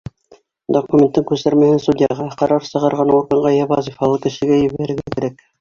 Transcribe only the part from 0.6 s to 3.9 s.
Документтың күсермәһен судьяға, ҡарар сығарған органға йә